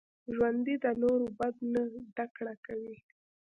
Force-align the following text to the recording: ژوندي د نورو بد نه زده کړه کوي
ژوندي 0.35 0.75
د 0.83 0.85
نورو 1.01 1.27
بد 1.39 1.55
نه 1.73 1.81
زده 1.93 2.25
کړه 2.35 2.53
کوي 2.65 2.95